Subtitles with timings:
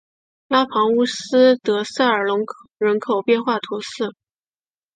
[0.47, 2.39] 拉庞乌斯德塞尔农
[2.79, 4.15] 人口变化图示